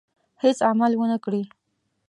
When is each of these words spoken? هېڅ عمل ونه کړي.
هېڅ 0.43 0.57
عمل 0.69 0.91
ونه 0.97 1.17
کړي. 1.25 1.43